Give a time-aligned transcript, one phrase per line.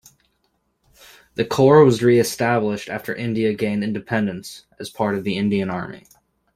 [1.35, 6.05] The Corps was reestablished after India gained independence, as part of the Indian Army.